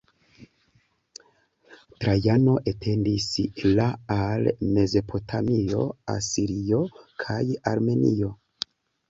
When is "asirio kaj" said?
6.17-7.39